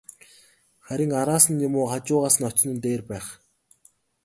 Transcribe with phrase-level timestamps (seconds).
[0.85, 3.25] Харин араас нь юм уу, хажуугаас нь очсон нь дээр байх.